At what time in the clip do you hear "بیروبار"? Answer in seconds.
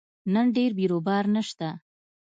0.77-1.23